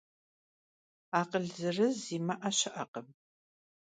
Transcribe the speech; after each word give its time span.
Akhıl 1.19 1.45
zerız 1.57 1.95
zimı'e 2.05 2.51
şı'erkhım. 2.57 3.07